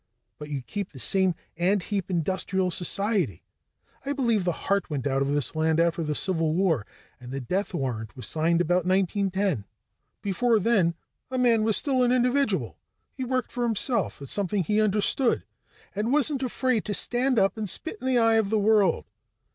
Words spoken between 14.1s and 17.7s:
at something he understood, and wasn't afraid to stand up and